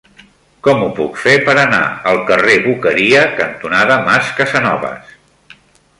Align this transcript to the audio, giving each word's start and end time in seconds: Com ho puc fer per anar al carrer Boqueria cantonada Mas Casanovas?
Com 0.67 0.79
ho 0.85 0.87
puc 0.99 1.19
fer 1.25 1.35
per 1.49 1.55
anar 1.65 1.83
al 2.13 2.23
carrer 2.31 2.57
Boqueria 2.65 3.21
cantonada 3.43 3.99
Mas 4.09 4.33
Casanovas? 4.41 5.17